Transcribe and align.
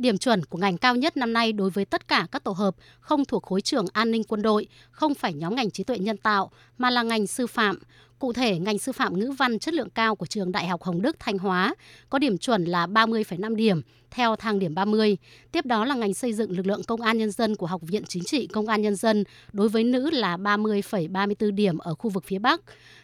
Điểm 0.00 0.18
chuẩn 0.18 0.44
của 0.44 0.58
ngành 0.58 0.78
cao 0.78 0.96
nhất 0.96 1.16
năm 1.16 1.32
nay 1.32 1.52
đối 1.52 1.70
với 1.70 1.84
tất 1.84 2.08
cả 2.08 2.26
các 2.32 2.44
tổ 2.44 2.52
hợp 2.52 2.74
không 3.00 3.24
thuộc 3.24 3.42
khối 3.42 3.60
trường 3.60 3.86
an 3.92 4.10
ninh 4.10 4.24
quân 4.24 4.42
đội, 4.42 4.66
không 4.90 5.14
phải 5.14 5.34
nhóm 5.34 5.54
ngành 5.54 5.70
trí 5.70 5.84
tuệ 5.84 5.98
nhân 5.98 6.16
tạo, 6.16 6.50
mà 6.78 6.90
là 6.90 7.02
ngành 7.02 7.26
sư 7.26 7.46
phạm. 7.46 7.78
Cụ 8.18 8.32
thể, 8.32 8.58
ngành 8.58 8.78
sư 8.78 8.92
phạm 8.92 9.18
ngữ 9.18 9.30
văn 9.38 9.58
chất 9.58 9.74
lượng 9.74 9.90
cao 9.90 10.14
của 10.14 10.26
trường 10.26 10.52
Đại 10.52 10.68
học 10.68 10.82
Hồng 10.82 11.02
Đức 11.02 11.16
Thanh 11.18 11.38
Hóa 11.38 11.74
có 12.10 12.18
điểm 12.18 12.38
chuẩn 12.38 12.64
là 12.64 12.86
30,5 12.86 13.54
điểm 13.54 13.80
theo 14.10 14.36
thang 14.36 14.58
điểm 14.58 14.74
30. 14.74 15.16
Tiếp 15.52 15.66
đó 15.66 15.84
là 15.84 15.94
ngành 15.94 16.14
xây 16.14 16.32
dựng 16.32 16.50
lực 16.50 16.66
lượng 16.66 16.82
công 16.82 17.00
an 17.00 17.18
nhân 17.18 17.30
dân 17.30 17.56
của 17.56 17.66
Học 17.66 17.82
viện 17.82 18.02
Chính 18.08 18.24
trị 18.24 18.46
Công 18.46 18.66
an 18.66 18.82
Nhân 18.82 18.96
dân 18.96 19.24
đối 19.52 19.68
với 19.68 19.84
nữ 19.84 20.10
là 20.10 20.36
30,34 20.36 21.50
điểm 21.50 21.78
ở 21.78 21.94
khu 21.94 22.10
vực 22.10 22.24
phía 22.24 22.38
Bắc. 22.38 22.60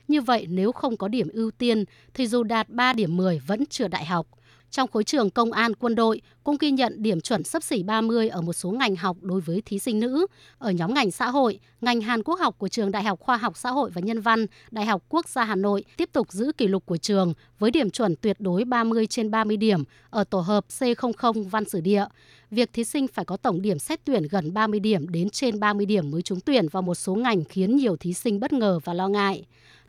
Như 0.09 0.21
vậy, 0.21 0.47
nếu 0.49 0.73
không 0.73 0.97
có 0.97 1.09
điểm 1.09 1.29
ưu 1.29 1.51
tiên 1.51 1.85
thì 2.15 2.27
dù 2.27 2.43
đạt 2.43 2.69
3 2.69 2.93
điểm 2.93 3.17
10 3.17 3.39
vẫn 3.47 3.67
chưa 3.67 3.89
đại 3.89 4.05
học. 4.05 4.27
Trong 4.71 4.91
khối 4.91 5.05
trường 5.05 5.31
công 5.31 5.53
an 5.53 5.75
quân 5.75 5.95
đội 5.95 6.21
cũng 6.45 6.57
ghi 6.61 6.71
nhận 6.71 7.03
điểm 7.03 7.21
chuẩn 7.21 7.45
sấp 7.45 7.63
xỉ 7.63 7.83
30 7.83 8.29
ở 8.29 8.41
một 8.41 8.53
số 8.53 8.71
ngành 8.71 8.97
học 8.97 9.17
đối 9.21 9.41
với 9.41 9.63
thí 9.67 9.79
sinh 9.79 10.01
nữ. 10.01 10.27
Ở 10.59 10.71
nhóm 10.71 10.95
ngành 10.95 11.11
xã 11.11 11.31
hội, 11.31 11.59
ngành 11.81 12.01
Hàn 12.01 12.23
Quốc 12.23 12.41
học 12.41 12.55
của 12.59 12.69
trường 12.69 12.91
Đại 12.91 13.05
học 13.05 13.21
Khoa 13.21 13.37
học 13.37 13.57
Xã 13.57 13.71
hội 13.71 13.91
và 13.95 14.01
Nhân 14.01 14.21
văn, 14.21 14.47
Đại 14.71 14.87
học 14.87 15.03
Quốc 15.09 15.29
gia 15.29 15.45
Hà 15.45 15.55
Nội 15.55 15.85
tiếp 15.97 16.09
tục 16.13 16.33
giữ 16.33 16.53
kỷ 16.57 16.67
lục 16.67 16.87
của 16.87 16.97
trường 16.97 17.35
với 17.59 17.71
điểm 17.71 17.91
chuẩn 17.91 18.17
tuyệt 18.17 18.37
đối 18.41 18.65
30 18.65 19.07
trên 19.07 19.31
30 19.31 19.57
điểm 19.57 19.85
ở 20.11 20.25
tổ 20.25 20.41
hợp 20.41 20.65
C00 20.69 21.49
văn 21.49 21.65
sử 21.69 21.81
địa. 21.81 22.05
Việc 22.51 22.73
thí 22.73 22.85
sinh 22.85 23.09
phải 23.09 23.25
có 23.25 23.37
tổng 23.37 23.63
điểm 23.63 23.79
xét 23.79 24.01
tuyển 24.05 24.23
gần 24.31 24.55
30 24.55 24.81
điểm 24.81 25.09
đến 25.09 25.31
trên 25.31 25.61
30 25.61 25.87
điểm 25.87 26.11
mới 26.11 26.23
trúng 26.23 26.41
tuyển 26.41 26.69
vào 26.69 26.83
một 26.83 26.95
số 26.95 27.15
ngành 27.15 27.45
khiến 27.45 27.77
nhiều 27.77 27.97
thí 27.97 28.15
sinh 28.15 28.41
bất 28.41 28.53
ngờ 28.53 28.79
và 28.85 28.95
lo 28.95 29.09
ngại 29.09 29.47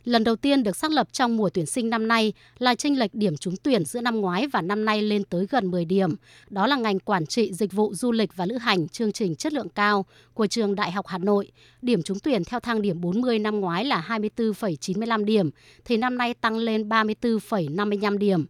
lần 0.08 0.24
đầu 0.24 0.36
tiên 0.36 0.64
được 0.64 0.76
xác 0.76 0.92
lập 0.92 1.08
trong 1.12 1.38
mùa 1.38 1.50
tuyển 1.50 1.66
sinh 1.66 1.90
năm 1.90 2.08
nay 2.08 2.34
là 2.60 2.76
chênh 2.76 3.00
lệch 3.00 3.14
điểm 3.14 3.38
trúng 3.38 3.56
tuyển 3.64 3.86
giữa 3.86 4.02
năm 4.02 4.22
ngoái 4.22 4.48
và 4.48 4.62
năm 4.62 4.86
nay 4.86 5.02
lên 5.02 5.24
tới 5.24 5.46
gần 5.50 5.72
10 5.72 5.86
điểm. 5.86 6.16
Đó 6.50 6.68
là 6.68 6.76
ngành 6.76 7.00
quản 7.00 7.26
trị 7.26 7.54
dịch 7.54 7.74
vụ 7.74 7.94
du 7.94 8.12
lịch 8.12 8.36
và 8.36 8.46
lữ 8.46 8.58
hành 8.58 8.88
chương 8.88 9.12
trình 9.12 9.36
chất 9.36 9.54
lượng 9.54 9.70
cao 9.70 10.06
của 10.34 10.48
trường 10.48 10.76
Đại 10.76 10.92
học 10.92 11.08
Hà 11.08 11.18
Nội. 11.18 11.52
Điểm 11.82 12.04
trúng 12.04 12.20
tuyển 12.20 12.44
theo 12.44 12.60
thang 12.60 12.82
điểm 12.82 13.02
40 13.02 13.40
năm 13.40 13.60
ngoái 13.60 13.86
là 13.86 14.06
24,95 14.08 15.26
điểm 15.26 15.50
thì 15.86 15.98
năm 15.98 16.18
nay 16.18 16.34
tăng 16.34 16.58
lên 16.58 16.90
34,55 16.90 18.18
điểm. 18.18 18.46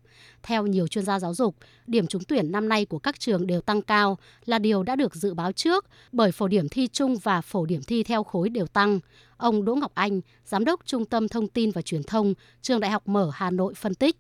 Theo 0.47 0.67
nhiều 0.67 0.87
chuyên 0.87 1.05
gia 1.05 1.19
giáo 1.19 1.33
dục, 1.33 1.55
điểm 1.87 2.07
trúng 2.07 2.23
tuyển 2.27 2.51
năm 2.51 2.69
nay 2.69 2.85
của 2.85 2.99
các 2.99 3.19
trường 3.19 3.47
đều 3.47 3.61
tăng 3.61 3.81
cao 3.81 4.17
là 4.45 4.59
điều 4.59 4.83
đã 4.83 4.95
được 4.95 5.15
dự 5.15 5.33
báo 5.33 5.51
trước 5.51 5.85
bởi 6.11 6.31
phổ 6.31 6.47
điểm 6.47 6.69
thi 6.69 6.87
chung 6.87 7.15
và 7.23 7.41
phổ 7.41 7.65
điểm 7.65 7.81
thi 7.87 8.03
theo 8.03 8.23
khối 8.23 8.49
đều 8.49 8.67
tăng. 8.67 8.99
Ông 9.37 9.65
Đỗ 9.65 9.75
Ngọc 9.75 9.91
Anh, 9.95 10.21
Giám 10.45 10.65
đốc 10.65 10.79
Trung 10.85 11.05
tâm 11.05 11.27
Thông 11.27 11.47
tin 11.47 11.71
và 11.71 11.81
Truyền 11.81 12.03
thông, 12.03 12.33
Trường 12.61 12.79
Đại 12.79 12.91
học 12.91 13.07
Mở 13.07 13.31
Hà 13.33 13.51
Nội 13.51 13.73
phân 13.73 13.95
tích. 13.95 14.17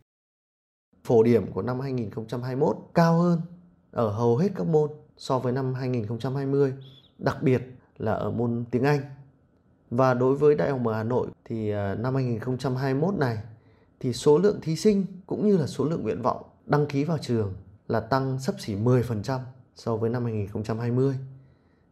Phổ 1.03 1.23
điểm 1.23 1.51
của 1.51 1.61
năm 1.61 1.79
2021 1.79 2.77
cao 2.93 3.19
hơn 3.19 3.41
ở 3.91 4.09
hầu 4.09 4.37
hết 4.37 4.49
các 4.55 4.67
môn 4.67 4.89
so 5.17 5.39
với 5.39 5.53
năm 5.53 5.73
2020, 5.73 6.73
đặc 7.17 7.43
biệt 7.43 7.61
là 7.97 8.13
ở 8.13 8.31
môn 8.31 8.65
tiếng 8.71 8.83
Anh. 8.83 9.01
Và 9.89 10.13
đối 10.13 10.35
với 10.35 10.55
Đại 10.55 10.69
học 10.69 10.79
Mở 10.79 10.93
Hà 10.93 11.03
Nội 11.03 11.27
thì 11.45 11.69
à, 11.69 11.95
năm 11.95 12.15
2021 12.15 13.15
này 13.15 13.37
thì 13.99 14.13
số 14.13 14.37
lượng 14.37 14.59
thí 14.61 14.75
sinh 14.75 15.05
cũng 15.27 15.47
như 15.47 15.57
là 15.57 15.67
số 15.67 15.85
lượng 15.85 16.03
nguyện 16.03 16.21
vọng 16.21 16.43
đăng 16.65 16.85
ký 16.85 17.03
vào 17.03 17.17
trường 17.17 17.53
là 17.87 17.99
tăng 17.99 18.39
sấp 18.39 18.55
xỉ 18.59 18.75
10% 18.75 19.39
so 19.75 19.95
với 19.95 20.09
năm 20.09 20.23
2020. 20.23 21.15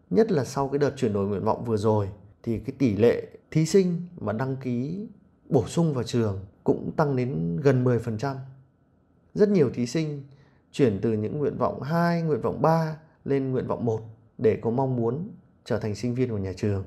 Nhất 0.10 0.32
là 0.32 0.44
sau 0.44 0.68
cái 0.68 0.80
đợt 0.80 0.92
chuyển 0.98 1.14
đổi 1.14 1.28
nguyện 1.28 1.44
vọng 1.44 1.66
vừa 1.66 1.78
rồi 1.78 2.10
thì 2.44 2.60
cái 2.60 2.76
tỷ 2.78 2.96
lệ 2.96 3.28
thí 3.52 3.66
sinh 3.66 4.02
mà 4.18 4.34
đăng 4.34 4.56
ký 4.56 5.08
bổ 5.50 5.68
sung 5.68 5.94
vào 5.94 6.04
trường 6.04 6.40
cũng 6.64 6.92
tăng 6.92 7.16
đến 7.16 7.58
gần 7.58 7.84
10%. 7.84 8.36
Rất 9.34 9.50
nhiều 9.50 9.70
thí 9.74 9.86
sinh 9.86 10.24
chuyển 10.72 11.00
từ 11.02 11.14
những 11.14 11.40
nguyện 11.40 11.58
vọng 11.58 11.82
2, 11.82 12.22
nguyện 12.22 12.42
vọng 12.42 12.62
3 12.62 12.98
lên 13.26 13.52
nguyện 13.52 13.68
vọng 13.68 13.86
1 13.86 14.02
để 14.38 14.60
có 14.62 14.70
mong 14.70 14.96
muốn 14.96 15.30
trở 15.66 15.80
thành 15.80 15.96
sinh 15.96 16.16
viên 16.16 16.30
của 16.30 16.38
nhà 16.38 16.54
trường 16.58 16.84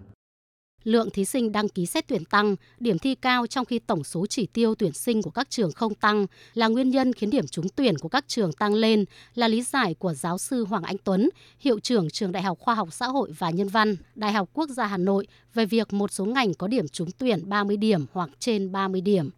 lượng 0.84 1.08
thí 1.10 1.24
sinh 1.24 1.52
đăng 1.52 1.68
ký 1.68 1.86
xét 1.86 2.08
tuyển 2.08 2.24
tăng, 2.24 2.56
điểm 2.80 2.98
thi 2.98 3.14
cao 3.14 3.46
trong 3.46 3.64
khi 3.64 3.78
tổng 3.78 4.04
số 4.04 4.26
chỉ 4.26 4.46
tiêu 4.46 4.74
tuyển 4.74 4.92
sinh 4.92 5.22
của 5.22 5.30
các 5.30 5.50
trường 5.50 5.72
không 5.72 5.94
tăng 5.94 6.26
là 6.54 6.68
nguyên 6.68 6.90
nhân 6.90 7.12
khiến 7.12 7.30
điểm 7.30 7.46
trúng 7.46 7.66
tuyển 7.76 7.94
của 8.00 8.08
các 8.08 8.24
trường 8.28 8.52
tăng 8.52 8.74
lên, 8.74 9.04
là 9.34 9.48
lý 9.48 9.62
giải 9.62 9.94
của 9.98 10.12
giáo 10.12 10.38
sư 10.38 10.64
Hoàng 10.64 10.82
Anh 10.82 10.96
Tuấn, 11.04 11.28
hiệu 11.60 11.80
trưởng 11.80 12.10
trường 12.10 12.32
Đại 12.32 12.42
học 12.42 12.58
Khoa 12.58 12.74
học 12.74 12.88
Xã 12.90 13.06
hội 13.06 13.30
và 13.38 13.50
Nhân 13.50 13.68
văn, 13.68 13.94
Đại 14.14 14.32
học 14.32 14.48
Quốc 14.52 14.68
gia 14.68 14.86
Hà 14.86 14.96
Nội 14.96 15.26
về 15.54 15.66
việc 15.66 15.92
một 15.92 16.10
số 16.10 16.24
ngành 16.24 16.54
có 16.58 16.68
điểm 16.68 16.88
trúng 16.92 17.08
tuyển 17.18 17.38
30 17.48 17.76
điểm 17.76 18.00
hoặc 18.12 18.30
trên 18.38 18.72
30 18.72 19.00
điểm. 19.00 19.30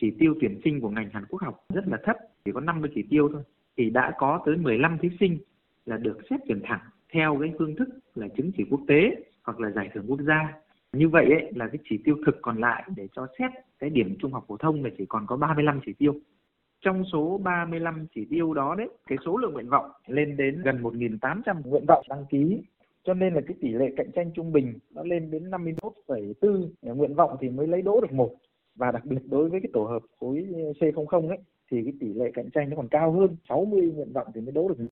Chỉ 0.00 0.06
tiêu 0.18 0.34
tuyển 0.40 0.60
sinh 0.64 0.80
của 0.80 0.90
ngành 0.90 1.10
Hàn 1.12 1.24
Quốc 1.28 1.42
học 1.42 1.64
rất 1.74 1.84
là 1.86 1.98
thấp, 2.06 2.16
chỉ 2.44 2.50
có 2.54 2.60
50 2.60 2.90
chỉ 2.94 3.02
tiêu 3.10 3.28
thôi, 3.32 3.42
thì 3.76 3.90
đã 3.90 4.12
có 4.18 4.42
tới 4.46 4.56
15 4.56 4.98
thí 5.02 5.08
sinh 5.20 5.38
là 5.86 5.96
được 5.96 6.18
xét 6.30 6.40
tuyển 6.48 6.60
thẳng 6.64 6.80
theo 7.12 7.38
cái 7.40 7.50
phương 7.58 7.76
thức 7.76 7.88
là 8.14 8.28
chứng 8.36 8.50
chỉ 8.56 8.62
quốc 8.70 8.80
tế 8.88 8.94
hoặc 9.44 9.60
là 9.60 9.70
giải 9.70 9.90
thưởng 9.94 10.04
quốc 10.08 10.20
gia. 10.20 10.58
Như 10.92 11.08
vậy 11.08 11.24
ấy, 11.24 11.52
là 11.54 11.68
cái 11.68 11.78
chỉ 11.88 11.98
tiêu 12.04 12.16
thực 12.26 12.38
còn 12.42 12.60
lại 12.60 12.84
để 12.96 13.08
cho 13.12 13.26
xét 13.38 13.50
cái 13.78 13.90
điểm 13.90 14.16
trung 14.20 14.32
học 14.32 14.44
phổ 14.48 14.56
thông 14.56 14.84
là 14.84 14.90
chỉ 14.98 15.06
còn 15.08 15.26
có 15.26 15.36
35 15.36 15.80
chỉ 15.86 15.92
tiêu. 15.92 16.14
Trong 16.80 17.04
số 17.12 17.40
35 17.44 18.06
chỉ 18.14 18.26
tiêu 18.30 18.54
đó 18.54 18.74
đấy 18.78 18.88
cái 19.06 19.18
số 19.24 19.36
lượng 19.36 19.52
nguyện 19.52 19.68
vọng 19.68 19.90
lên 20.06 20.36
đến 20.36 20.62
gần 20.62 20.82
1.800 20.82 21.62
nguyện 21.64 21.84
vọng 21.88 22.04
đăng 22.08 22.24
ký. 22.30 22.62
Cho 23.04 23.14
nên 23.14 23.34
là 23.34 23.40
cái 23.46 23.56
tỷ 23.60 23.68
lệ 23.68 23.92
cạnh 23.96 24.10
tranh 24.14 24.30
trung 24.34 24.52
bình 24.52 24.78
nó 24.90 25.02
lên 25.02 25.30
đến 25.30 25.50
51,4 25.50 26.68
nguyện 26.82 27.14
vọng 27.14 27.36
thì 27.40 27.48
mới 27.48 27.66
lấy 27.66 27.82
đỗ 27.82 28.00
được 28.00 28.12
một. 28.12 28.30
Và 28.74 28.92
đặc 28.92 29.04
biệt 29.04 29.20
đối 29.30 29.48
với 29.48 29.60
cái 29.60 29.70
tổ 29.72 29.84
hợp 29.84 30.02
khối 30.20 30.46
C00 30.80 31.28
ấy 31.28 31.38
thì 31.70 31.82
cái 31.84 31.92
tỷ 32.00 32.14
lệ 32.14 32.30
cạnh 32.34 32.50
tranh 32.50 32.70
nó 32.70 32.76
còn 32.76 32.88
cao 32.88 33.12
hơn. 33.12 33.36
60 33.48 33.92
nguyện 33.94 34.12
vọng 34.12 34.26
thì 34.34 34.40
mới 34.40 34.52
đỗ 34.52 34.68
được 34.68 34.86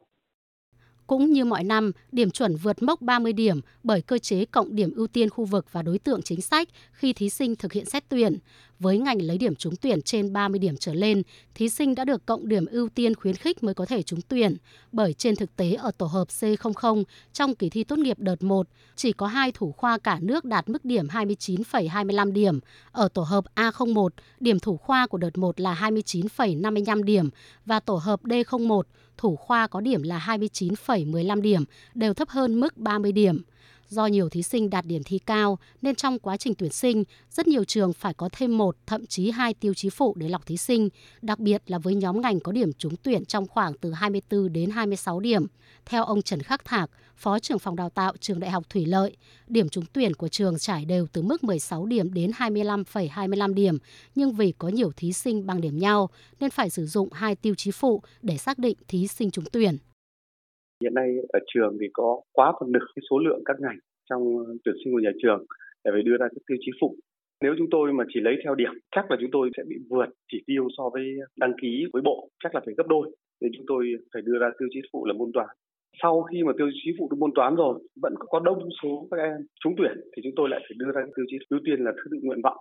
cũng 1.11 1.33
như 1.33 1.45
mọi 1.45 1.65
năm, 1.65 1.93
điểm 2.13 2.31
chuẩn 2.31 2.57
vượt 2.57 2.83
mốc 2.83 3.03
30 3.03 3.33
điểm 3.33 3.61
bởi 3.83 4.03
cơ 4.03 4.19
chế 4.19 4.45
cộng 4.45 4.77
điểm 4.77 4.95
ưu 4.95 5.07
tiên 5.07 5.31
khu 5.31 5.45
vực 5.45 5.67
và 5.73 5.83
đối 5.83 5.99
tượng 5.99 6.23
chính 6.23 6.41
sách 6.41 6.69
khi 6.93 7.13
thí 7.13 7.31
sinh 7.31 7.57
thực 7.57 7.73
hiện 7.73 7.85
xét 7.85 8.05
tuyển. 8.09 8.39
Với 8.81 8.99
ngành 8.99 9.23
lấy 9.23 9.39
điểm 9.39 9.55
trúng 9.55 9.77
tuyển 9.77 10.03
trên 10.03 10.33
30 10.33 10.59
điểm 10.59 10.77
trở 10.77 10.95
lên, 10.95 11.23
thí 11.55 11.69
sinh 11.69 11.95
đã 11.95 12.05
được 12.05 12.27
cộng 12.27 12.49
điểm 12.49 12.67
ưu 12.67 12.89
tiên 12.89 13.15
khuyến 13.15 13.35
khích 13.35 13.63
mới 13.63 13.75
có 13.75 13.87
thể 13.87 14.03
trúng 14.03 14.21
tuyển. 14.29 14.57
Bởi 14.93 15.13
trên 15.13 15.37
thực 15.37 15.57
tế 15.57 15.75
ở 15.75 15.91
tổ 15.99 16.07
hợp 16.07 16.29
C00 16.29 17.05
trong 17.33 17.55
kỳ 17.55 17.71
thi 17.71 17.85
tốt 17.85 17.99
nghiệp 17.99 18.19
đợt 18.19 18.43
1, 18.43 18.69
chỉ 18.97 19.13
có 19.13 19.27
hai 19.27 19.53
thủ 19.53 19.73
khoa 19.73 19.99
cả 19.99 20.19
nước 20.23 20.45
đạt 20.45 20.69
mức 20.69 20.85
điểm 20.85 21.07
29,25 21.07 22.33
điểm. 22.33 22.61
Ở 22.93 23.09
tổ 23.09 23.23
hợp 23.23 23.45
A01, 23.55 24.09
điểm 24.41 24.59
thủ 24.59 24.77
khoa 24.77 25.07
của 25.07 25.19
đợt 25.19 25.39
1 25.39 25.61
là 25.61 25.75
29,55 25.75 27.03
điểm 27.03 27.29
và 27.67 27.81
tổ 27.81 27.97
hợp 27.97 28.23
D01, 28.25 28.83
thủ 29.17 29.37
khoa 29.37 29.67
có 29.67 29.81
điểm 29.81 30.03
là 30.03 30.25
29,15 30.27 31.41
điểm, 31.41 31.65
đều 31.95 32.15
thấp 32.15 32.29
hơn 32.29 32.61
mức 32.61 32.77
30 32.77 33.13
điểm. 33.13 33.43
Do 33.91 34.07
nhiều 34.07 34.29
thí 34.29 34.43
sinh 34.43 34.71
đạt 34.71 34.87
điểm 34.87 35.03
thi 35.03 35.19
cao 35.19 35.59
nên 35.83 35.95
trong 35.95 36.19
quá 36.19 36.37
trình 36.37 36.55
tuyển 36.55 36.73
sinh, 36.73 37.05
rất 37.31 37.49
nhiều 37.49 37.65
trường 37.65 37.93
phải 37.93 38.15
có 38.15 38.29
thêm 38.33 38.59
một, 38.59 38.77
thậm 38.87 39.07
chí 39.07 39.31
hai 39.31 39.55
tiêu 39.55 39.75
chí 39.75 39.91
phụ 39.91 40.15
để 40.17 40.29
lọc 40.29 40.47
thí 40.47 40.57
sinh, 40.57 40.89
đặc 41.23 41.39
biệt 41.39 41.63
là 41.67 41.79
với 41.79 41.95
nhóm 41.95 42.21
ngành 42.21 42.41
có 42.41 42.53
điểm 42.53 42.73
trúng 42.73 42.97
tuyển 42.97 43.25
trong 43.25 43.47
khoảng 43.47 43.73
từ 43.81 43.93
24 43.93 44.53
đến 44.53 44.71
26 44.71 45.21
điểm. 45.21 45.47
Theo 45.87 46.05
ông 46.05 46.23
Trần 46.23 46.43
Khắc 46.43 46.65
Thạc, 46.65 46.91
Phó 47.17 47.39
trưởng 47.39 47.59
phòng 47.59 47.77
đào 47.77 47.91
tạo 47.91 48.13
trường 48.21 48.41
Đại 48.41 48.51
học 48.51 48.65
Thủy 48.71 48.87
Lợi, 48.87 49.17
điểm 49.47 49.69
trúng 49.69 49.85
tuyển 49.93 50.15
của 50.15 50.29
trường 50.29 50.59
trải 50.59 50.85
đều 50.85 51.07
từ 51.13 51.23
mức 51.23 51.45
16 51.45 51.87
điểm 51.87 52.15
đến 52.15 52.31
25,25 52.39 53.55
điểm, 53.55 53.79
nhưng 54.15 54.33
vì 54.33 54.53
có 54.59 54.69
nhiều 54.69 54.93
thí 54.97 55.13
sinh 55.13 55.47
bằng 55.47 55.61
điểm 55.61 55.79
nhau 55.79 56.11
nên 56.41 56.51
phải 56.51 56.71
sử 56.71 56.87
dụng 56.87 57.13
hai 57.13 57.37
tiêu 57.37 57.55
chí 57.55 57.71
phụ 57.71 58.03
để 58.23 58.37
xác 58.37 58.59
định 58.59 58.77
thí 58.89 59.07
sinh 59.07 59.31
trúng 59.31 59.45
tuyển. 59.53 59.79
Hiện 60.83 60.95
nay 60.95 61.09
ở 61.29 61.41
trường 61.55 61.77
thì 61.81 61.87
có 61.93 62.21
quá 62.33 62.53
phần 62.61 62.73
nửa 62.73 62.87
cái 62.97 63.03
số 63.11 63.19
lượng 63.19 63.43
các 63.45 63.57
ngành 63.61 63.79
trong 64.11 64.23
tuyển 64.65 64.75
sinh 64.85 64.93
của 64.93 65.01
nhà 65.01 65.11
trường 65.23 65.45
để 65.85 65.91
phải 65.95 66.03
đưa 66.03 66.17
ra 66.17 66.29
các 66.29 66.43
tiêu 66.47 66.59
chí 66.61 66.73
phụ. 66.81 66.97
Nếu 67.43 67.55
chúng 67.59 67.71
tôi 67.71 67.93
mà 67.93 68.05
chỉ 68.09 68.21
lấy 68.21 68.35
theo 68.45 68.55
điểm, 68.55 68.73
chắc 68.97 69.11
là 69.11 69.17
chúng 69.21 69.31
tôi 69.33 69.51
sẽ 69.57 69.63
bị 69.69 69.77
vượt 69.91 70.09
chỉ 70.33 70.39
tiêu 70.47 70.69
so 70.79 70.91
với 70.93 71.05
đăng 71.37 71.53
ký 71.63 71.85
với 71.93 72.03
bộ, 72.03 72.29
chắc 72.45 72.55
là 72.55 72.61
phải 72.65 72.75
gấp 72.77 72.87
đôi. 72.89 73.11
Nên 73.41 73.53
chúng 73.57 73.67
tôi 73.69 73.93
phải 74.13 74.23
đưa 74.23 74.39
ra 74.39 74.51
tiêu 74.59 74.69
chí 74.73 74.81
phụ 74.93 75.07
là 75.07 75.13
môn 75.13 75.31
toán. 75.35 75.49
Sau 76.03 76.23
khi 76.23 76.43
mà 76.43 76.53
tiêu 76.59 76.71
chí 76.73 76.91
phụ 76.99 77.09
được 77.11 77.17
môn 77.19 77.31
toán 77.35 77.57
rồi, 77.57 77.79
vẫn 78.03 78.15
có 78.19 78.41
đông 78.41 78.69
số 78.83 79.09
các 79.11 79.17
em 79.17 79.37
trúng 79.65 79.75
tuyển 79.77 79.95
thì 80.17 80.23
chúng 80.25 80.33
tôi 80.37 80.49
lại 80.49 80.61
phải 80.63 80.77
đưa 80.79 80.93
ra 80.95 81.03
tiêu 81.17 81.27
chí 81.29 81.37
ưu 81.49 81.61
tiên 81.65 81.85
là 81.85 81.93
thứ 81.97 82.03
tự 82.11 82.19
nguyện 82.23 82.43
vọng 82.43 82.57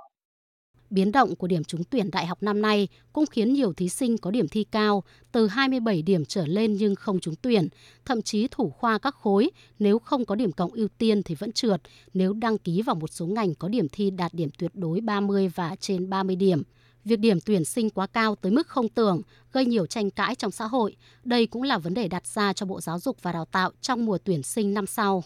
Biến 0.89 1.11
động 1.11 1.35
của 1.35 1.47
điểm 1.47 1.63
trúng 1.63 1.83
tuyển 1.83 2.11
đại 2.11 2.25
học 2.25 2.43
năm 2.43 2.61
nay 2.61 2.87
cũng 3.13 3.25
khiến 3.25 3.53
nhiều 3.53 3.73
thí 3.73 3.89
sinh 3.89 4.17
có 4.17 4.31
điểm 4.31 4.47
thi 4.47 4.63
cao 4.63 5.03
từ 5.31 5.47
27 5.47 6.01
điểm 6.01 6.25
trở 6.25 6.45
lên 6.45 6.73
nhưng 6.73 6.95
không 6.95 7.19
trúng 7.19 7.35
tuyển, 7.41 7.67
thậm 8.05 8.21
chí 8.21 8.47
thủ 8.51 8.69
khoa 8.69 8.97
các 8.97 9.15
khối 9.15 9.49
nếu 9.79 9.99
không 9.99 10.25
có 10.25 10.35
điểm 10.35 10.51
cộng 10.51 10.71
ưu 10.71 10.87
tiên 10.97 11.23
thì 11.23 11.35
vẫn 11.35 11.51
trượt 11.51 11.81
nếu 12.13 12.33
đăng 12.33 12.57
ký 12.57 12.81
vào 12.81 12.95
một 12.95 13.09
số 13.11 13.25
ngành 13.25 13.55
có 13.55 13.67
điểm 13.67 13.87
thi 13.91 14.11
đạt 14.11 14.33
điểm 14.33 14.49
tuyệt 14.57 14.71
đối 14.73 15.01
30 15.01 15.51
và 15.55 15.75
trên 15.79 16.09
30 16.09 16.35
điểm. 16.35 16.63
Việc 17.05 17.19
điểm 17.19 17.39
tuyển 17.45 17.65
sinh 17.65 17.89
quá 17.89 18.07
cao 18.07 18.35
tới 18.35 18.51
mức 18.51 18.67
không 18.67 18.89
tưởng 18.89 19.21
gây 19.51 19.65
nhiều 19.65 19.85
tranh 19.85 20.11
cãi 20.11 20.35
trong 20.35 20.51
xã 20.51 20.65
hội. 20.65 20.95
Đây 21.23 21.47
cũng 21.47 21.63
là 21.63 21.77
vấn 21.77 21.93
đề 21.93 22.07
đặt 22.07 22.27
ra 22.27 22.53
cho 22.53 22.65
Bộ 22.65 22.81
Giáo 22.81 22.99
dục 22.99 23.17
và 23.21 23.31
Đào 23.31 23.45
tạo 23.45 23.71
trong 23.81 24.05
mùa 24.05 24.17
tuyển 24.17 24.43
sinh 24.43 24.73
năm 24.73 24.85
sau. 24.85 25.23